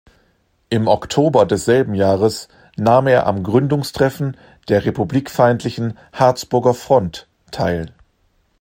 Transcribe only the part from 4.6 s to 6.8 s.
der republikfeindlichen Harzburger